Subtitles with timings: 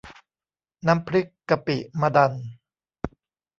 [0.87, 2.33] น้ำพริกกะปิมะดัน